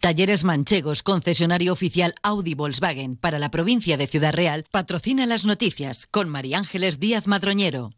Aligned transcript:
Talleres 0.00 0.44
Manchegos, 0.44 1.02
concesionario 1.02 1.72
oficial 1.72 2.14
Audi 2.22 2.54
Volkswagen 2.54 3.16
para 3.16 3.40
la 3.40 3.50
provincia 3.50 3.96
de 3.96 4.06
Ciudad 4.06 4.32
Real, 4.32 4.64
patrocina 4.70 5.26
las 5.26 5.44
noticias 5.44 6.06
con 6.08 6.28
María 6.28 6.58
Ángeles 6.58 7.00
Díaz 7.00 7.26
Madroñero. 7.26 7.90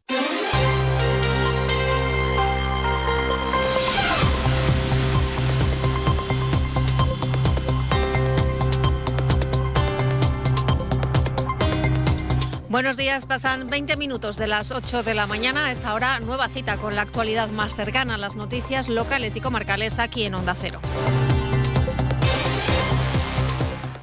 Buenos 12.70 12.96
días, 12.96 13.26
pasan 13.26 13.66
20 13.66 13.98
minutos 13.98 14.38
de 14.38 14.46
las 14.46 14.70
8 14.70 15.02
de 15.02 15.12
la 15.12 15.26
mañana. 15.26 15.70
Esta 15.70 15.92
hora, 15.92 16.18
nueva 16.20 16.48
cita 16.48 16.78
con 16.78 16.96
la 16.96 17.02
actualidad 17.02 17.50
más 17.50 17.74
cercana 17.74 18.14
a 18.14 18.18
las 18.18 18.36
noticias 18.36 18.88
locales 18.88 19.36
y 19.36 19.42
comarcales 19.42 19.98
aquí 19.98 20.22
en 20.22 20.34
Onda 20.34 20.54
Cero. 20.58 20.80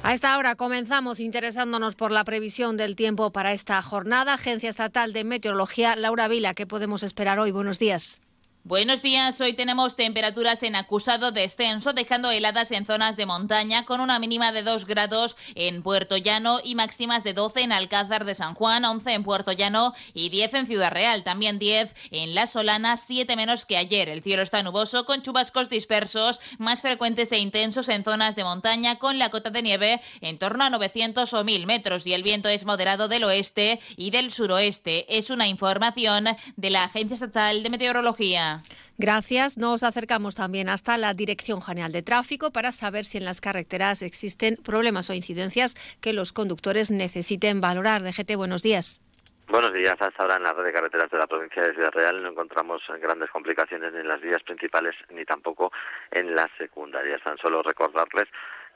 A 0.08 0.14
esta 0.14 0.38
hora 0.38 0.54
comenzamos 0.54 1.20
interesándonos 1.20 1.94
por 1.94 2.12
la 2.12 2.24
previsión 2.24 2.78
del 2.78 2.96
tiempo 2.96 3.30
para 3.30 3.52
esta 3.52 3.82
jornada. 3.82 4.32
Agencia 4.32 4.70
Estatal 4.70 5.12
de 5.12 5.22
Meteorología, 5.22 5.96
Laura 5.96 6.28
Vila, 6.28 6.54
¿qué 6.54 6.66
podemos 6.66 7.02
esperar 7.02 7.38
hoy? 7.38 7.50
Buenos 7.50 7.78
días. 7.78 8.22
Buenos 8.64 9.00
días, 9.00 9.40
hoy 9.40 9.54
tenemos 9.54 9.96
temperaturas 9.96 10.62
en 10.62 10.76
acusado 10.76 11.32
descenso, 11.32 11.94
dejando 11.94 12.30
heladas 12.30 12.70
en 12.72 12.84
zonas 12.84 13.16
de 13.16 13.24
montaña, 13.24 13.86
con 13.86 14.02
una 14.02 14.18
mínima 14.18 14.52
de 14.52 14.62
2 14.62 14.84
grados 14.84 15.38
en 15.54 15.82
Puerto 15.82 16.18
Llano 16.18 16.58
y 16.62 16.74
máximas 16.74 17.24
de 17.24 17.32
12 17.32 17.62
en 17.62 17.72
Alcázar 17.72 18.26
de 18.26 18.34
San 18.34 18.54
Juan, 18.54 18.84
11 18.84 19.12
en 19.14 19.22
Puerto 19.22 19.52
Llano 19.52 19.94
y 20.12 20.28
10 20.28 20.52
en 20.52 20.66
Ciudad 20.66 20.90
Real, 20.90 21.24
también 21.24 21.58
10 21.58 21.94
en 22.10 22.34
La 22.34 22.46
Solana, 22.46 22.98
7 22.98 23.36
menos 23.36 23.64
que 23.64 23.78
ayer. 23.78 24.10
El 24.10 24.22
cielo 24.22 24.42
está 24.42 24.62
nuboso, 24.62 25.06
con 25.06 25.22
chubascos 25.22 25.70
dispersos, 25.70 26.38
más 26.58 26.82
frecuentes 26.82 27.32
e 27.32 27.38
intensos 27.38 27.88
en 27.88 28.04
zonas 28.04 28.36
de 28.36 28.44
montaña, 28.44 28.98
con 28.98 29.18
la 29.18 29.30
cota 29.30 29.48
de 29.48 29.62
nieve 29.62 30.02
en 30.20 30.36
torno 30.36 30.64
a 30.64 30.70
900 30.70 31.32
o 31.32 31.42
1000 31.42 31.66
metros 31.66 32.06
y 32.06 32.12
el 32.12 32.22
viento 32.22 32.50
es 32.50 32.66
moderado 32.66 33.08
del 33.08 33.24
oeste 33.24 33.80
y 33.96 34.10
del 34.10 34.30
suroeste. 34.30 35.06
Es 35.16 35.30
una 35.30 35.46
información 35.46 36.26
de 36.56 36.70
la 36.70 36.84
Agencia 36.84 37.14
Estatal 37.14 37.62
de 37.62 37.70
Meteorología. 37.70 38.57
Gracias. 38.98 39.58
Nos 39.58 39.82
acercamos 39.82 40.34
también 40.34 40.68
hasta 40.68 40.96
la 40.98 41.14
Dirección 41.14 41.62
General 41.62 41.92
de 41.92 42.02
Tráfico 42.02 42.50
para 42.50 42.72
saber 42.72 43.04
si 43.04 43.18
en 43.18 43.24
las 43.24 43.40
carreteras 43.40 44.02
existen 44.02 44.56
problemas 44.56 45.10
o 45.10 45.14
incidencias 45.14 45.74
que 46.00 46.12
los 46.12 46.32
conductores 46.32 46.90
necesiten 46.90 47.60
valorar. 47.60 48.02
DGT, 48.02 48.36
buenos 48.36 48.62
días. 48.62 49.00
Buenos 49.48 49.72
días. 49.72 49.96
Hasta 49.98 50.22
ahora 50.22 50.36
en 50.36 50.42
la 50.42 50.52
red 50.52 50.64
de 50.64 50.72
carreteras 50.72 51.10
de 51.10 51.16
la 51.16 51.26
provincia 51.26 51.62
de 51.62 51.72
Ciudad 51.72 51.90
Real 51.92 52.22
no 52.22 52.28
encontramos 52.28 52.82
grandes 53.00 53.30
complicaciones 53.30 53.94
ni 53.94 54.00
en 54.00 54.08
las 54.08 54.20
vías 54.20 54.42
principales 54.42 54.94
ni 55.08 55.24
tampoco 55.24 55.72
en 56.10 56.34
las 56.34 56.48
secundarias. 56.58 57.22
Tan 57.22 57.38
solo 57.38 57.62
recordarles 57.62 58.28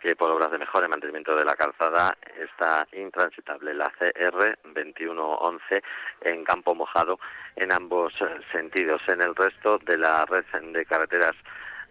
que 0.02 0.16
por 0.16 0.30
obras 0.30 0.50
de 0.50 0.58
mejora 0.58 0.86
y 0.86 0.90
mantenimiento 0.90 1.36
de 1.36 1.44
la 1.44 1.54
calzada 1.54 2.16
está 2.36 2.86
intransitable 2.92 3.72
la 3.72 3.90
CR 3.98 4.58
2111 4.74 5.82
en 6.22 6.44
campo 6.44 6.74
mojado 6.74 7.20
en 7.54 7.72
ambos 7.72 8.12
sentidos. 8.50 9.00
En 9.06 9.22
el 9.22 9.34
resto 9.36 9.78
de 9.78 9.96
la 9.98 10.26
red 10.26 10.44
de 10.72 10.84
carreteras 10.84 11.36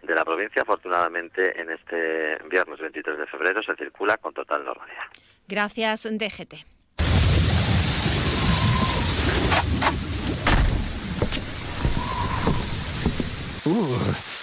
de 0.02 0.14
la 0.14 0.24
provincia, 0.24 0.62
afortunadamente, 0.62 1.58
en 1.58 1.70
este 1.70 2.36
viernes 2.50 2.80
23 2.80 3.18
de 3.18 3.26
febrero 3.26 3.62
se 3.62 3.74
circula 3.76 4.18
con 4.18 4.34
total 4.34 4.64
normalidad. 4.64 5.04
Gracias, 5.48 6.02
DGT. 6.02 6.54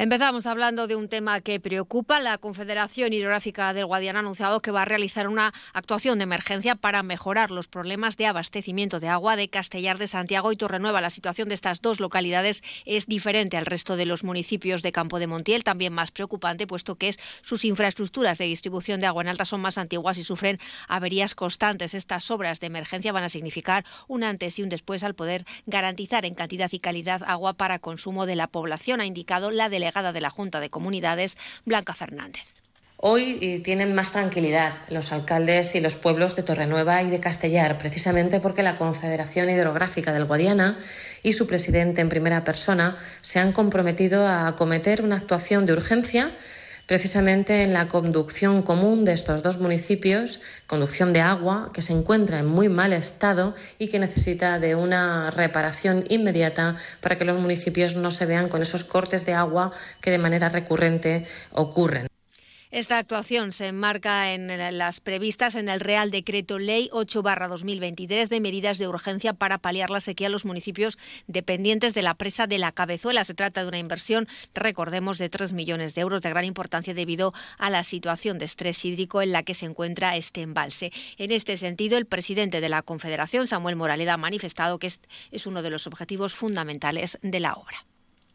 Empezamos 0.00 0.46
hablando 0.46 0.86
de 0.86 0.96
un 0.96 1.10
tema 1.10 1.42
que 1.42 1.60
preocupa. 1.60 2.20
La 2.20 2.38
Confederación 2.38 3.12
Hidrográfica 3.12 3.74
del 3.74 3.84
Guadiana 3.84 4.20
ha 4.20 4.22
anunciado 4.22 4.62
que 4.62 4.70
va 4.70 4.80
a 4.80 4.86
realizar 4.86 5.28
una 5.28 5.52
actuación 5.74 6.18
de 6.18 6.22
emergencia 6.22 6.74
para 6.74 7.02
mejorar 7.02 7.50
los 7.50 7.68
problemas 7.68 8.16
de 8.16 8.24
abastecimiento 8.24 8.98
de 8.98 9.08
agua 9.08 9.36
de 9.36 9.50
Castellar 9.50 9.98
de 9.98 10.06
Santiago 10.06 10.52
y 10.52 10.56
Torrenueva. 10.56 11.02
La 11.02 11.10
situación 11.10 11.50
de 11.50 11.54
estas 11.54 11.82
dos 11.82 12.00
localidades 12.00 12.62
es 12.86 13.08
diferente 13.08 13.58
al 13.58 13.66
resto 13.66 13.96
de 13.96 14.06
los 14.06 14.24
municipios 14.24 14.80
de 14.80 14.90
Campo 14.90 15.18
de 15.18 15.26
Montiel, 15.26 15.64
también 15.64 15.92
más 15.92 16.12
preocupante, 16.12 16.66
puesto 16.66 16.94
que 16.94 17.14
sus 17.42 17.66
infraestructuras 17.66 18.38
de 18.38 18.46
distribución 18.46 19.02
de 19.02 19.06
agua 19.06 19.22
en 19.22 19.28
alta 19.28 19.44
son 19.44 19.60
más 19.60 19.76
antiguas 19.76 20.16
y 20.16 20.24
sufren 20.24 20.58
averías 20.88 21.34
constantes. 21.34 21.92
Estas 21.92 22.30
obras 22.30 22.58
de 22.58 22.68
emergencia 22.68 23.12
van 23.12 23.24
a 23.24 23.28
significar 23.28 23.84
un 24.08 24.24
antes 24.24 24.58
y 24.58 24.62
un 24.62 24.70
después 24.70 25.04
al 25.04 25.14
poder 25.14 25.44
garantizar 25.66 26.24
en 26.24 26.34
cantidad 26.34 26.72
y 26.72 26.78
calidad 26.78 27.22
agua 27.26 27.52
para 27.52 27.80
consumo 27.80 28.24
de 28.24 28.36
la 28.36 28.46
población, 28.46 29.02
ha 29.02 29.04
indicado 29.04 29.50
la 29.50 29.68
delegación 29.68 29.89
de 29.90 30.20
la 30.20 30.30
Junta 30.30 30.60
de 30.60 30.70
Comunidades, 30.70 31.36
Blanca 31.64 31.94
Fernández. 31.94 32.54
Hoy 33.02 33.38
eh, 33.40 33.60
tienen 33.60 33.94
más 33.94 34.12
tranquilidad 34.12 34.74
los 34.88 35.10
alcaldes 35.12 35.74
y 35.74 35.80
los 35.80 35.96
pueblos 35.96 36.36
de 36.36 36.42
Torrenueva 36.42 37.02
y 37.02 37.10
de 37.10 37.18
Castellar, 37.18 37.78
precisamente 37.78 38.40
porque 38.40 38.62
la 38.62 38.76
Confederación 38.76 39.48
Hidrográfica 39.48 40.12
del 40.12 40.26
Guadiana 40.26 40.78
y 41.22 41.32
su 41.32 41.46
presidente 41.46 42.02
en 42.02 42.10
primera 42.10 42.44
persona 42.44 42.96
se 43.22 43.38
han 43.38 43.52
comprometido 43.52 44.26
a 44.26 44.46
acometer 44.46 45.02
una 45.02 45.16
actuación 45.16 45.64
de 45.64 45.72
urgencia 45.72 46.30
precisamente 46.90 47.62
en 47.62 47.72
la 47.72 47.86
conducción 47.86 48.62
común 48.62 49.04
de 49.04 49.12
estos 49.12 49.44
dos 49.44 49.58
municipios, 49.58 50.40
conducción 50.66 51.12
de 51.12 51.20
agua 51.20 51.70
que 51.72 51.82
se 51.82 51.92
encuentra 51.92 52.40
en 52.40 52.46
muy 52.46 52.68
mal 52.68 52.92
estado 52.92 53.54
y 53.78 53.86
que 53.86 54.00
necesita 54.00 54.58
de 54.58 54.74
una 54.74 55.30
reparación 55.30 56.04
inmediata 56.08 56.74
para 57.00 57.14
que 57.14 57.24
los 57.24 57.38
municipios 57.38 57.94
no 57.94 58.10
se 58.10 58.26
vean 58.26 58.48
con 58.48 58.60
esos 58.60 58.82
cortes 58.82 59.24
de 59.24 59.34
agua 59.34 59.70
que 60.00 60.10
de 60.10 60.18
manera 60.18 60.48
recurrente 60.48 61.22
ocurren. 61.52 62.08
Esta 62.72 62.98
actuación 62.98 63.50
se 63.50 63.66
enmarca 63.66 64.32
en 64.32 64.46
las 64.78 65.00
previstas 65.00 65.56
en 65.56 65.68
el 65.68 65.80
Real 65.80 66.12
Decreto 66.12 66.60
Ley 66.60 66.88
8-2023 66.92 68.28
de 68.28 68.40
medidas 68.40 68.78
de 68.78 68.86
urgencia 68.86 69.32
para 69.32 69.58
paliar 69.58 69.90
la 69.90 69.98
sequía 69.98 70.28
a 70.28 70.30
los 70.30 70.44
municipios 70.44 70.96
dependientes 71.26 71.94
de 71.94 72.02
la 72.02 72.14
presa 72.14 72.46
de 72.46 72.58
la 72.58 72.70
Cabezuela. 72.70 73.24
Se 73.24 73.34
trata 73.34 73.62
de 73.62 73.68
una 73.68 73.80
inversión, 73.80 74.28
recordemos, 74.54 75.18
de 75.18 75.28
3 75.28 75.52
millones 75.52 75.96
de 75.96 76.02
euros 76.02 76.22
de 76.22 76.30
gran 76.30 76.44
importancia 76.44 76.94
debido 76.94 77.34
a 77.58 77.70
la 77.70 77.82
situación 77.82 78.38
de 78.38 78.44
estrés 78.44 78.84
hídrico 78.84 79.20
en 79.20 79.32
la 79.32 79.42
que 79.42 79.54
se 79.54 79.66
encuentra 79.66 80.14
este 80.14 80.42
embalse. 80.42 80.92
En 81.18 81.32
este 81.32 81.56
sentido, 81.56 81.98
el 81.98 82.06
presidente 82.06 82.60
de 82.60 82.68
la 82.68 82.82
Confederación, 82.82 83.48
Samuel 83.48 83.74
Moraleda, 83.74 84.14
ha 84.14 84.16
manifestado 84.16 84.78
que 84.78 84.86
es 84.86 85.46
uno 85.46 85.62
de 85.62 85.70
los 85.70 85.88
objetivos 85.88 86.36
fundamentales 86.36 87.18
de 87.20 87.40
la 87.40 87.54
obra. 87.54 87.84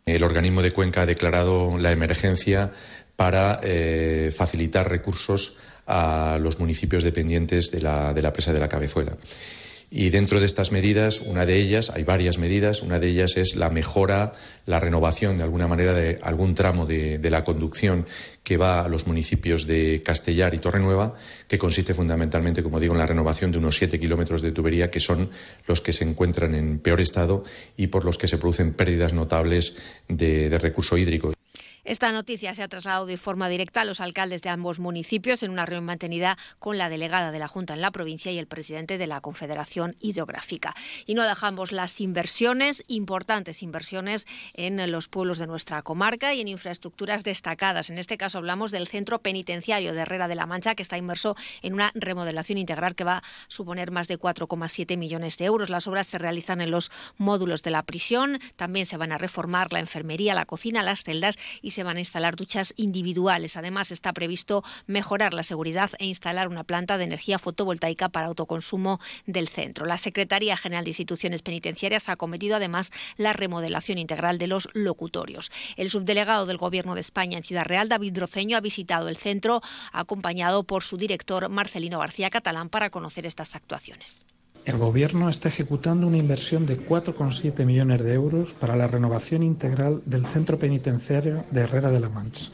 El 0.05 0.23
organismo 0.23 0.61
de 0.61 0.71
Cuenca 0.71 1.01
ha 1.01 1.05
declarado 1.07 1.79
la 1.79 1.91
emergencia 1.91 2.71
para 3.15 3.59
eh, 3.63 4.31
facilitar 4.35 4.87
recursos 4.87 5.57
a 5.87 6.37
los 6.39 6.59
municipios 6.59 7.03
dependientes 7.03 7.71
de 7.71 7.81
la, 7.81 8.13
de 8.13 8.21
la 8.21 8.31
presa 8.31 8.53
de 8.53 8.59
la 8.59 8.69
Cabezuela. 8.69 9.17
Y 9.97 10.09
dentro 10.09 10.41
de 10.41 10.45
estas 10.45 10.73
medidas, 10.73 11.21
una 11.21 11.45
de 11.45 11.55
ellas, 11.55 11.89
hay 11.89 12.03
varias 12.03 12.37
medidas, 12.37 12.81
una 12.81 12.99
de 12.99 13.07
ellas 13.07 13.37
es 13.37 13.55
la 13.55 13.69
mejora, 13.69 14.33
la 14.65 14.81
renovación 14.81 15.37
de 15.37 15.43
alguna 15.43 15.69
manera 15.69 15.93
de 15.93 16.19
algún 16.21 16.53
tramo 16.53 16.85
de, 16.85 17.17
la 17.29 17.45
conducción 17.45 18.05
que 18.43 18.57
va 18.57 18.81
a 18.81 18.89
los 18.89 19.07
municipios 19.07 19.65
de 19.65 20.03
Castellar 20.03 20.53
y 20.53 20.57
Torrenueva, 20.57 21.13
que 21.47 21.57
consiste 21.57 21.93
fundamentalmente, 21.93 22.61
como 22.61 22.81
digo, 22.81 22.93
en 22.93 22.99
la 22.99 23.07
renovación 23.07 23.53
de 23.53 23.59
unos 23.59 23.77
7 23.77 23.97
kilómetros 23.97 24.41
de 24.41 24.51
tubería, 24.51 24.91
que 24.91 24.99
son 24.99 25.29
los 25.65 25.79
que 25.79 25.93
se 25.93 26.03
encuentran 26.03 26.55
en 26.55 26.79
peor 26.79 26.99
estado 26.99 27.45
y 27.77 27.87
por 27.87 28.03
los 28.03 28.17
que 28.17 28.27
se 28.27 28.37
producen 28.37 28.73
pérdidas 28.73 29.13
notables 29.13 29.77
de 30.09 30.57
recurso 30.57 30.97
hídrico. 30.97 31.34
Esta 31.85 32.11
noticia 32.11 32.55
se 32.55 32.63
ha 32.63 32.67
trasladado 32.67 33.05
de 33.05 33.15
forma 33.15 33.47
directa 33.47 33.81
a 33.81 33.85
los 33.85 34.01
alcaldes 34.01 34.41
de 34.41 34.49
ambos 34.49 34.79
municipios 34.79 35.43
en 35.43 35.51
una 35.51 35.67
reunión 35.67 35.85
mantenida 35.85 36.35
con 36.57 36.79
la 36.79 36.89
delegada 36.89 37.31
de 37.31 37.37
la 37.37 37.47
Junta 37.47 37.75
en 37.75 37.81
la 37.81 37.91
provincia 37.91 38.31
y 38.31 38.39
el 38.39 38.47
presidente 38.47 38.97
de 38.97 39.05
la 39.05 39.21
Confederación 39.21 39.95
Hidrográfica. 39.99 40.73
Y 41.05 41.13
no 41.13 41.21
dejamos 41.21 41.71
las 41.71 42.01
inversiones, 42.01 42.83
importantes 42.87 43.61
inversiones 43.61 44.25
en 44.55 44.91
los 44.91 45.09
pueblos 45.09 45.37
de 45.37 45.45
nuestra 45.45 45.83
comarca 45.83 46.33
y 46.33 46.41
en 46.41 46.47
infraestructuras 46.47 47.23
destacadas. 47.23 47.91
En 47.91 47.99
este 47.99 48.17
caso 48.17 48.39
hablamos 48.39 48.71
del 48.71 48.87
centro 48.87 49.19
penitenciario 49.19 49.93
de 49.93 49.99
Herrera 49.99 50.27
de 50.27 50.33
la 50.33 50.47
Mancha, 50.47 50.73
que 50.73 50.81
está 50.81 50.97
inmerso 50.97 51.35
en 51.61 51.75
una 51.75 51.91
remodelación 51.93 52.57
integral 52.57 52.95
que 52.95 53.03
va 53.03 53.17
a 53.17 53.23
suponer 53.47 53.91
más 53.91 54.07
de 54.07 54.17
4,7 54.17 54.97
millones 54.97 55.37
de 55.37 55.45
euros. 55.45 55.69
Las 55.69 55.85
obras 55.85 56.07
se 56.07 56.17
realizan 56.17 56.61
en 56.61 56.71
los 56.71 56.89
módulos 57.17 57.61
de 57.61 57.69
la 57.69 57.83
prisión, 57.83 58.39
también 58.55 58.87
se 58.87 58.97
van 58.97 59.11
a 59.11 59.19
reformar 59.19 59.71
la 59.71 59.81
enfermería, 59.81 60.33
la 60.33 60.45
cocina, 60.45 60.81
las 60.81 61.03
celdas 61.03 61.37
y 61.61 61.74
se 61.75 61.83
van 61.83 61.97
a 61.97 61.99
instalar 61.99 62.35
duchas 62.35 62.73
individuales. 62.77 63.57
Además, 63.57 63.91
está 63.91 64.13
previsto 64.13 64.63
mejorar 64.87 65.33
la 65.33 65.43
seguridad 65.43 65.91
e 65.99 66.05
instalar 66.05 66.47
una 66.47 66.63
planta 66.63 66.97
de 66.97 67.03
energía 67.03 67.37
fotovoltaica 67.37 68.09
para 68.09 68.27
autoconsumo 68.27 68.99
del 69.25 69.49
centro. 69.49 69.85
La 69.85 69.97
Secretaría 69.97 70.55
General 70.55 70.85
de 70.85 70.91
Instituciones 70.91 71.41
Penitenciarias 71.41 72.07
ha 72.07 72.13
acometido 72.13 72.55
además 72.55 72.91
la 73.17 73.33
remodelación 73.33 73.97
integral 73.97 74.37
de 74.37 74.47
los 74.47 74.69
locutorios. 74.73 75.51
El 75.75 75.89
subdelegado 75.89 76.45
del 76.45 76.57
Gobierno 76.57 76.95
de 76.95 77.01
España 77.01 77.37
en 77.37 77.43
Ciudad 77.43 77.65
Real, 77.65 77.89
David 77.89 78.17
Roceño, 78.17 78.55
ha 78.55 78.61
visitado 78.61 79.09
el 79.09 79.17
centro 79.17 79.61
acompañado 79.91 80.63
por 80.63 80.81
su 80.81 80.95
director 80.97 81.49
Marcelino 81.49 81.99
García 81.99 82.29
Catalán 82.29 82.69
para 82.69 82.89
conocer 82.89 83.25
estas 83.25 83.55
actuaciones. 83.55 84.25
El 84.65 84.79
Gobierno 84.79 85.29
está 85.29 85.47
ejecutando 85.47 86.07
una 86.07 86.17
inversión 86.17 86.65
de 86.65 86.83
4,7 86.83 87.67
millones 87.67 88.03
de 88.03 88.13
euros 88.13 88.55
para 88.55 88.75
la 88.75 88.87
renovación 88.87 89.43
integral 89.43 90.01
del 90.07 90.25
centro 90.25 90.57
penitenciario 90.57 91.45
de 91.51 91.61
Herrera 91.61 91.91
de 91.91 91.99
la 91.99 92.09
Mancha. 92.09 92.49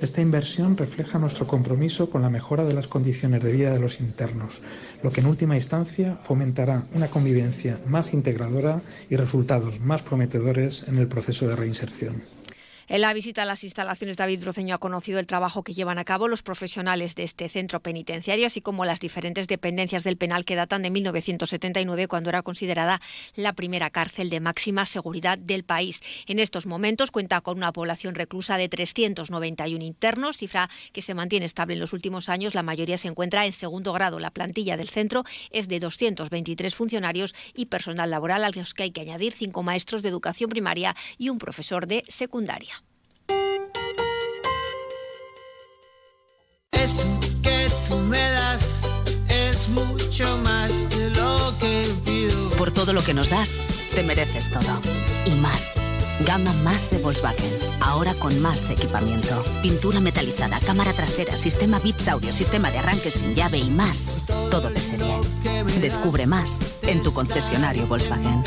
Esta 0.00 0.22
inversión 0.22 0.74
refleja 0.78 1.18
nuestro 1.18 1.46
compromiso 1.46 2.08
con 2.08 2.22
la 2.22 2.30
mejora 2.30 2.64
de 2.64 2.72
las 2.72 2.88
condiciones 2.88 3.42
de 3.42 3.52
vida 3.52 3.70
de 3.74 3.78
los 3.78 4.00
internos, 4.00 4.62
lo 5.02 5.12
que 5.12 5.20
en 5.20 5.26
última 5.26 5.54
instancia 5.54 6.16
fomentará 6.16 6.86
una 6.94 7.08
convivencia 7.08 7.78
más 7.88 8.14
integradora 8.14 8.80
y 9.10 9.16
resultados 9.16 9.80
más 9.80 10.02
prometedores 10.02 10.88
en 10.88 10.96
el 10.96 11.08
proceso 11.08 11.46
de 11.46 11.56
reinserción. 11.56 12.33
En 12.86 13.00
la 13.00 13.14
visita 13.14 13.42
a 13.42 13.46
las 13.46 13.64
instalaciones, 13.64 14.18
David 14.18 14.44
Roceño 14.44 14.74
ha 14.74 14.78
conocido 14.78 15.18
el 15.18 15.26
trabajo 15.26 15.62
que 15.62 15.72
llevan 15.72 15.96
a 15.96 16.04
cabo 16.04 16.28
los 16.28 16.42
profesionales 16.42 17.14
de 17.14 17.22
este 17.22 17.48
centro 17.48 17.80
penitenciario, 17.80 18.46
así 18.46 18.60
como 18.60 18.84
las 18.84 19.00
diferentes 19.00 19.48
dependencias 19.48 20.04
del 20.04 20.18
penal 20.18 20.44
que 20.44 20.54
datan 20.54 20.82
de 20.82 20.90
1979, 20.90 22.08
cuando 22.08 22.28
era 22.28 22.42
considerada 22.42 23.00
la 23.36 23.54
primera 23.54 23.88
cárcel 23.88 24.28
de 24.28 24.40
máxima 24.40 24.84
seguridad 24.84 25.38
del 25.38 25.64
país. 25.64 26.02
En 26.26 26.38
estos 26.38 26.66
momentos 26.66 27.10
cuenta 27.10 27.40
con 27.40 27.56
una 27.56 27.72
población 27.72 28.14
reclusa 28.14 28.58
de 28.58 28.68
391 28.68 29.82
internos, 29.82 30.36
cifra 30.36 30.68
que 30.92 31.00
se 31.00 31.14
mantiene 31.14 31.46
estable 31.46 31.74
en 31.74 31.80
los 31.80 31.94
últimos 31.94 32.28
años. 32.28 32.54
La 32.54 32.62
mayoría 32.62 32.98
se 32.98 33.08
encuentra 33.08 33.46
en 33.46 33.54
segundo 33.54 33.94
grado. 33.94 34.20
La 34.20 34.30
plantilla 34.30 34.76
del 34.76 34.90
centro 34.90 35.24
es 35.50 35.68
de 35.68 35.80
223 35.80 36.74
funcionarios 36.74 37.34
y 37.54 37.66
personal 37.66 38.10
laboral, 38.10 38.44
a 38.44 38.50
los 38.50 38.74
que 38.74 38.82
hay 38.82 38.90
que 38.90 39.00
añadir 39.00 39.32
cinco 39.32 39.62
maestros 39.62 40.02
de 40.02 40.10
educación 40.10 40.50
primaria 40.50 40.94
y 41.16 41.30
un 41.30 41.38
profesor 41.38 41.86
de 41.86 42.04
secundaria. 42.08 42.73
Eso 46.84 47.18
que 47.42 47.70
tú 47.88 47.96
me 47.96 48.18
das 48.18 48.60
es 49.30 49.70
mucho 49.70 50.36
más 50.44 50.90
de 50.90 51.08
lo 51.08 51.54
que 51.58 51.86
pido. 52.04 52.50
Por 52.58 52.72
todo 52.72 52.92
lo 52.92 53.02
que 53.02 53.14
nos 53.14 53.30
das, 53.30 53.64
te 53.94 54.02
mereces 54.02 54.50
todo. 54.50 54.82
Y 55.24 55.30
más. 55.36 55.76
Gama 56.26 56.52
más 56.62 56.90
de 56.90 56.98
Volkswagen. 56.98 57.58
Ahora 57.80 58.12
con 58.12 58.38
más 58.42 58.68
equipamiento. 58.68 59.42
Pintura 59.62 59.98
metalizada, 60.00 60.60
cámara 60.60 60.92
trasera, 60.92 61.36
sistema 61.36 61.78
bits 61.78 62.06
audio, 62.08 62.34
sistema 62.34 62.70
de 62.70 62.80
arranque 62.80 63.10
sin 63.10 63.34
llave 63.34 63.56
y 63.56 63.70
más. 63.70 64.26
Todo 64.50 64.68
de 64.68 64.78
serie. 64.78 65.20
Descubre 65.80 66.26
más 66.26 66.60
en 66.82 67.02
tu 67.02 67.14
concesionario 67.14 67.86
Volkswagen. 67.86 68.44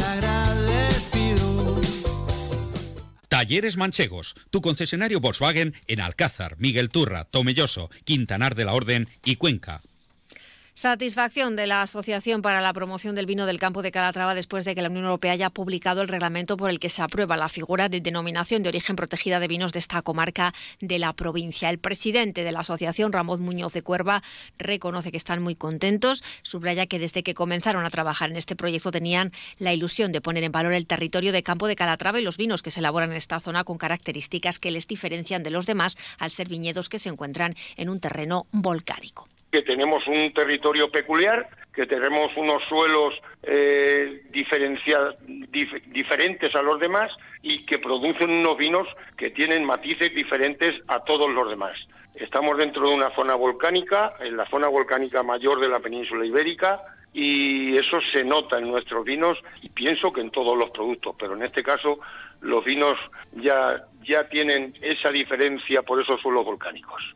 Talleres 3.37 3.77
Manchegos, 3.77 4.33
tu 4.49 4.61
concesionario 4.61 5.19
Volkswagen 5.19 5.75
en 5.85 6.01
Alcázar, 6.01 6.55
Miguel 6.57 6.89
Turra, 6.89 7.23
Tomelloso, 7.25 7.91
Quintanar 8.03 8.55
de 8.55 8.65
la 8.65 8.73
Orden 8.73 9.09
y 9.23 9.35
Cuenca. 9.35 9.83
Satisfacción 10.77 11.55
de 11.55 11.65
la 11.65 11.81
Asociación 11.81 12.43
para 12.43 12.61
la 12.61 12.71
Promoción 12.71 13.15
del 13.15 13.25
Vino 13.25 13.47
del 13.47 13.57
Campo 13.57 13.81
de 13.81 13.89
Calatrava 13.89 14.35
después 14.35 14.63
de 14.63 14.75
que 14.75 14.83
la 14.83 14.89
Unión 14.89 15.05
Europea 15.05 15.31
haya 15.31 15.49
publicado 15.49 16.03
el 16.03 16.07
reglamento 16.07 16.55
por 16.55 16.69
el 16.69 16.79
que 16.79 16.89
se 16.89 17.01
aprueba 17.01 17.35
la 17.35 17.49
figura 17.49 17.89
de 17.89 17.99
denominación 17.99 18.61
de 18.61 18.69
origen 18.69 18.95
protegida 18.95 19.39
de 19.39 19.47
vinos 19.47 19.73
de 19.73 19.79
esta 19.79 20.03
comarca 20.03 20.53
de 20.79 20.99
la 20.99 21.13
provincia. 21.13 21.71
El 21.71 21.79
presidente 21.79 22.43
de 22.43 22.51
la 22.51 22.59
asociación, 22.59 23.11
Ramón 23.11 23.41
Muñoz 23.41 23.73
de 23.73 23.81
Cuerva, 23.81 24.21
reconoce 24.59 25.09
que 25.09 25.17
están 25.17 25.41
muy 25.41 25.55
contentos. 25.55 26.23
Subraya 26.43 26.85
que 26.85 26.99
desde 26.99 27.23
que 27.23 27.33
comenzaron 27.33 27.83
a 27.83 27.89
trabajar 27.89 28.29
en 28.29 28.35
este 28.35 28.55
proyecto 28.55 28.91
tenían 28.91 29.31
la 29.57 29.73
ilusión 29.73 30.11
de 30.11 30.21
poner 30.21 30.43
en 30.43 30.51
valor 30.51 30.73
el 30.73 30.85
territorio 30.85 31.31
de 31.31 31.41
Campo 31.41 31.65
de 31.65 31.75
Calatrava 31.75 32.19
y 32.19 32.23
los 32.23 32.37
vinos 32.37 32.61
que 32.61 32.69
se 32.69 32.81
elaboran 32.81 33.09
en 33.09 33.17
esta 33.17 33.39
zona 33.39 33.63
con 33.63 33.79
características 33.79 34.59
que 34.59 34.69
les 34.69 34.85
diferencian 34.85 35.41
de 35.41 35.49
los 35.49 35.65
demás 35.65 35.97
al 36.19 36.29
ser 36.29 36.47
viñedos 36.47 36.87
que 36.87 36.99
se 36.99 37.09
encuentran 37.09 37.55
en 37.77 37.89
un 37.89 37.99
terreno 37.99 38.45
volcánico 38.51 39.27
que 39.51 39.61
tenemos 39.61 40.05
un 40.07 40.33
territorio 40.33 40.91
peculiar, 40.91 41.49
que 41.73 41.85
tenemos 41.85 42.35
unos 42.35 42.63
suelos 42.63 43.21
eh, 43.43 44.23
diferentes 44.31 44.83
a 46.55 46.61
los 46.61 46.79
demás 46.79 47.15
y 47.41 47.65
que 47.65 47.77
producen 47.77 48.31
unos 48.31 48.57
vinos 48.57 48.87
que 49.15 49.29
tienen 49.29 49.63
matices 49.63 50.13
diferentes 50.13 50.81
a 50.87 51.03
todos 51.03 51.29
los 51.29 51.49
demás. 51.49 51.87
Estamos 52.15 52.57
dentro 52.57 52.89
de 52.89 52.95
una 52.95 53.11
zona 53.11 53.35
volcánica, 53.35 54.15
en 54.19 54.37
la 54.37 54.47
zona 54.47 54.67
volcánica 54.67 55.21
mayor 55.21 55.59
de 55.59 55.69
la 55.69 55.79
península 55.79 56.25
ibérica, 56.25 56.81
y 57.13 57.77
eso 57.77 57.99
se 58.11 58.23
nota 58.23 58.59
en 58.59 58.67
nuestros 58.67 59.05
vinos 59.05 59.41
y 59.61 59.69
pienso 59.69 60.11
que 60.11 60.21
en 60.21 60.31
todos 60.31 60.57
los 60.57 60.71
productos, 60.71 61.15
pero 61.17 61.35
en 61.35 61.43
este 61.43 61.63
caso 61.63 61.99
los 62.41 62.63
vinos 62.63 62.97
ya, 63.33 63.85
ya 64.03 64.27
tienen 64.29 64.73
esa 64.81 65.09
diferencia 65.09 65.83
por 65.83 66.01
esos 66.01 66.21
suelos 66.21 66.45
volcánicos. 66.45 67.15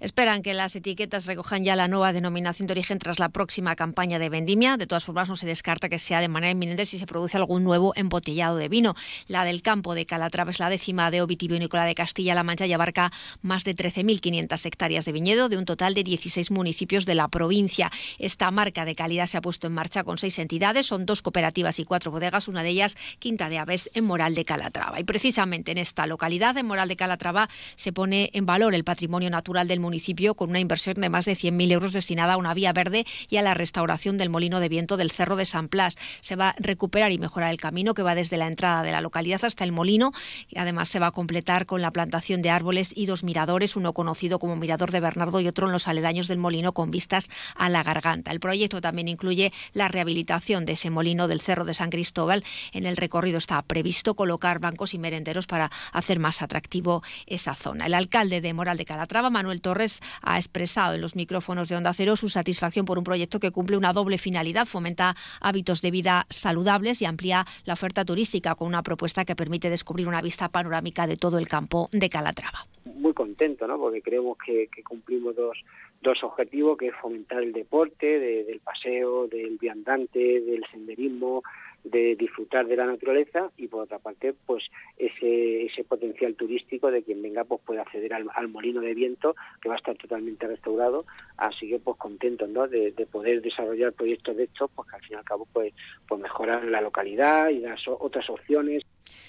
Esperan 0.00 0.40
que 0.40 0.54
las 0.54 0.74
etiquetas 0.74 1.26
recojan 1.26 1.62
ya 1.62 1.76
la 1.76 1.86
nueva 1.86 2.14
denominación 2.14 2.66
de 2.66 2.72
origen 2.72 2.98
tras 2.98 3.18
la 3.18 3.28
próxima 3.28 3.76
campaña 3.76 4.18
de 4.18 4.30
vendimia. 4.30 4.78
De 4.78 4.86
todas 4.86 5.04
formas, 5.04 5.28
no 5.28 5.36
se 5.36 5.46
descarta 5.46 5.90
que 5.90 5.98
sea 5.98 6.22
de 6.22 6.28
manera 6.28 6.50
inminente 6.50 6.86
si 6.86 6.98
se 6.98 7.04
produce 7.06 7.36
algún 7.36 7.64
nuevo 7.64 7.92
embotellado 7.96 8.56
de 8.56 8.70
vino. 8.70 8.94
La 9.28 9.44
del 9.44 9.60
campo 9.60 9.94
de 9.94 10.06
Calatrava 10.06 10.52
es 10.52 10.58
la 10.58 10.70
décima 10.70 11.10
de 11.10 11.20
Ovitivinícola 11.20 11.84
de 11.84 11.94
Castilla-La 11.94 12.42
Mancha 12.44 12.64
y 12.64 12.72
abarca 12.72 13.12
más 13.42 13.64
de 13.64 13.76
13.500 13.76 14.64
hectáreas 14.64 15.04
de 15.04 15.12
viñedo 15.12 15.50
de 15.50 15.58
un 15.58 15.66
total 15.66 15.92
de 15.92 16.02
16 16.02 16.50
municipios 16.50 17.04
de 17.04 17.14
la 17.14 17.28
provincia. 17.28 17.90
Esta 18.18 18.50
marca 18.50 18.86
de 18.86 18.94
calidad 18.94 19.26
se 19.26 19.36
ha 19.36 19.42
puesto 19.42 19.66
en 19.66 19.74
marcha 19.74 20.02
con 20.02 20.16
seis 20.16 20.38
entidades, 20.38 20.86
son 20.86 21.04
dos 21.04 21.20
cooperativas 21.20 21.78
y 21.78 21.84
cuatro 21.84 22.10
bodegas, 22.10 22.48
una 22.48 22.62
de 22.62 22.70
ellas 22.70 22.96
Quinta 23.18 23.50
de 23.50 23.58
Aves 23.58 23.90
en 23.92 24.06
Moral 24.06 24.34
de 24.34 24.46
Calatrava. 24.46 24.98
Y 24.98 25.04
precisamente 25.04 25.72
en 25.72 25.78
esta 25.78 26.06
localidad, 26.06 26.56
en 26.56 26.64
Moral 26.64 26.88
de 26.88 26.96
Calatrava, 26.96 27.50
se 27.76 27.92
pone 27.92 28.30
en 28.32 28.46
valor 28.46 28.74
el 28.74 28.82
patrimonio 28.82 29.28
natural 29.28 29.68
del 29.68 29.78
municipio 29.78 29.89
municipio 29.90 30.36
con 30.36 30.50
una 30.50 30.60
inversión 30.60 30.94
de 31.00 31.10
más 31.10 31.24
de 31.24 31.32
100.000 31.32 31.72
euros 31.72 31.92
destinada 31.92 32.34
a 32.34 32.36
una 32.36 32.54
vía 32.54 32.72
verde 32.72 33.04
y 33.28 33.38
a 33.38 33.42
la 33.42 33.54
restauración 33.54 34.18
del 34.18 34.30
molino 34.30 34.60
de 34.60 34.68
viento 34.68 34.96
del 34.96 35.10
Cerro 35.10 35.34
de 35.34 35.44
San 35.44 35.68
Blas. 35.68 35.96
Se 36.20 36.36
va 36.36 36.50
a 36.50 36.54
recuperar 36.58 37.10
y 37.10 37.18
mejorar 37.18 37.50
el 37.50 37.60
camino 37.60 37.92
que 37.92 38.04
va 38.04 38.14
desde 38.14 38.36
la 38.36 38.46
entrada 38.46 38.84
de 38.84 38.92
la 38.92 39.00
localidad 39.00 39.44
hasta 39.44 39.64
el 39.64 39.72
molino 39.72 40.12
además 40.60 40.88
se 40.88 40.98
va 40.98 41.08
a 41.08 41.10
completar 41.10 41.66
con 41.66 41.82
la 41.82 41.90
plantación 41.90 42.42
de 42.42 42.50
árboles 42.50 42.92
y 42.94 43.06
dos 43.06 43.24
miradores, 43.24 43.76
uno 43.76 43.94
conocido 43.94 44.38
como 44.38 44.56
Mirador 44.56 44.90
de 44.90 45.00
Bernardo 45.00 45.40
y 45.40 45.48
otro 45.48 45.66
en 45.66 45.72
los 45.72 45.88
aledaños 45.88 46.28
del 46.28 46.38
molino 46.38 46.72
con 46.72 46.90
vistas 46.90 47.30
a 47.56 47.68
la 47.68 47.82
garganta. 47.82 48.30
El 48.30 48.40
proyecto 48.40 48.80
también 48.80 49.08
incluye 49.08 49.52
la 49.72 49.88
rehabilitación 49.88 50.66
de 50.66 50.74
ese 50.74 50.90
molino 50.90 51.28
del 51.28 51.40
Cerro 51.40 51.64
de 51.64 51.74
San 51.74 51.90
Cristóbal. 51.90 52.44
En 52.72 52.86
el 52.86 52.96
recorrido 52.96 53.38
está 53.38 53.62
previsto 53.62 54.14
colocar 54.14 54.58
bancos 54.58 54.94
y 54.94 54.98
merenderos 54.98 55.46
para 55.46 55.70
hacer 55.92 56.18
más 56.18 56.42
atractivo 56.42 57.02
esa 57.26 57.54
zona. 57.54 57.86
El 57.86 57.94
alcalde 57.94 58.40
de 58.40 58.52
Moral 58.52 58.76
de 58.76 58.84
Calatrava, 58.84 59.30
Manuel 59.30 59.62
Torres, 59.62 59.79
ha 60.22 60.36
expresado 60.36 60.94
en 60.94 61.00
los 61.00 61.16
micrófonos 61.16 61.68
de 61.68 61.76
Onda 61.76 61.92
Cero 61.92 62.16
su 62.16 62.28
satisfacción 62.28 62.86
por 62.86 62.98
un 62.98 63.04
proyecto 63.04 63.40
que 63.40 63.50
cumple 63.50 63.76
una 63.76 63.92
doble 63.92 64.18
finalidad, 64.18 64.66
fomenta 64.66 65.14
hábitos 65.40 65.82
de 65.82 65.90
vida 65.90 66.26
saludables 66.28 67.00
y 67.02 67.06
amplía 67.06 67.46
la 67.64 67.72
oferta 67.72 68.04
turística 68.04 68.54
con 68.54 68.68
una 68.68 68.82
propuesta 68.82 69.24
que 69.24 69.36
permite 69.36 69.70
descubrir 69.70 70.06
una 70.06 70.22
vista 70.22 70.48
panorámica 70.48 71.06
de 71.06 71.16
todo 71.16 71.38
el 71.38 71.48
campo 71.48 71.88
de 71.92 72.10
Calatrava. 72.10 72.64
Muy 72.84 73.14
contento, 73.14 73.66
¿no? 73.66 73.78
porque 73.78 74.02
creemos 74.02 74.36
que, 74.38 74.68
cumplimos 74.84 75.34
dos, 75.34 75.58
dos 76.02 76.22
objetivos, 76.22 76.76
que 76.76 76.88
es 76.88 76.94
fomentar 77.00 77.42
el 77.42 77.52
deporte, 77.52 78.18
del 78.18 78.60
paseo, 78.60 79.26
del 79.28 79.56
viandante, 79.58 80.18
del 80.18 80.64
senderismo, 80.70 81.42
de 81.84 82.16
disfrutar 82.16 82.66
de 82.66 82.76
la 82.76 82.86
naturaleza 82.86 83.50
y 83.56 83.68
por 83.68 83.84
otra 83.84 83.98
parte 83.98 84.34
pues 84.46 84.64
ese, 84.98 85.64
ese 85.64 85.84
potencial 85.84 86.34
turístico 86.34 86.90
de 86.90 87.02
quien 87.02 87.22
venga 87.22 87.44
pues 87.44 87.60
puede 87.64 87.80
acceder 87.80 88.12
al, 88.14 88.48
molino 88.48 88.80
de 88.80 88.94
viento 88.94 89.34
que 89.60 89.68
va 89.68 89.76
a 89.76 89.78
estar 89.78 89.96
totalmente 89.96 90.46
restaurado. 90.46 91.04
Así 91.36 91.68
que 91.68 91.78
pues 91.78 91.96
contentos 91.96 92.48
¿no? 92.48 92.66
de, 92.68 92.92
poder 93.10 93.42
desarrollar 93.42 93.92
proyectos 93.92 94.36
de 94.36 94.44
estos 94.44 94.70
pues 94.74 94.88
que 94.88 94.96
al 94.96 95.02
fin 95.02 95.12
y 95.12 95.16
al 95.16 95.24
cabo 95.24 95.46
pues, 95.52 95.72
pues 96.06 96.20
mejoran 96.20 96.70
la 96.70 96.80
localidad 96.80 97.48
y 97.50 97.60
dar 97.60 97.78
otras 97.98 98.28
opciones. 98.28 98.84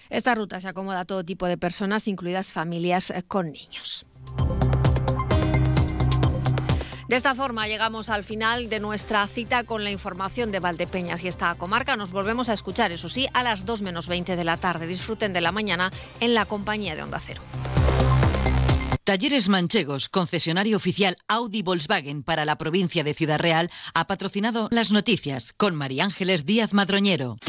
Esta 0.10 0.36
ruta 0.36 0.60
se 0.60 0.68
acomoda 0.68 1.02
a 1.02 1.06
todo 1.06 1.24
tipo 1.24 1.48
de 1.48 1.58
personas 1.58 2.08
incluidas 2.08 2.54
familias 2.54 3.10
eh, 3.10 3.24
con 3.28 3.48
niños 3.48 4.06
de 7.12 7.18
esta 7.18 7.36
forma 7.36 7.68
llegamos 7.68 8.08
al 8.08 8.24
final 8.24 8.70
de 8.70 8.80
nuestra 8.80 9.28
cita 9.28 9.66
con 9.66 9.84
la 9.84 9.92
información 9.92 10.50
de 10.50 10.62
Valdepeñas 10.62 11.26
y 11.26 11.28
esta 11.28 11.54
comarca. 11.56 11.98
Nos 11.98 12.12
volvemos 12.12 12.48
a 12.48 12.54
escuchar, 12.54 12.94
eso 12.94 13.10
sí, 13.10 13.28
a 13.34 13.44
las 13.44 13.66
2 13.66 13.82
menos 13.82 14.08
20 14.08 14.38
de 14.38 14.44
la 14.46 14.56
tarde. 14.56 14.88
Disfruten 14.88 15.34
de 15.34 15.42
la 15.42 15.52
mañana 15.52 15.92
en 16.22 16.34
la 16.34 16.46
compañía 16.46 16.96
de 16.96 17.04
Onda 17.04 17.20
Cero. 17.20 17.42
Talleres 19.04 19.50
Manchegos, 19.50 20.08
concesionario 20.08 20.78
oficial 20.78 21.18
Audi 21.28 21.64
Volkswagen 21.64 22.24
para 22.24 22.46
la 22.46 22.58
provincia 22.58 23.04
de 23.04 23.14
Ciudad 23.14 23.40
Real, 23.40 23.70
ha 23.94 24.08
patrocinado 24.08 24.70
las 24.72 24.94
noticias 24.94 25.52
con 25.52 25.76
María 25.76 26.06
Ángeles 26.06 26.46
Díaz 26.46 26.72
Madroñero. 26.72 27.40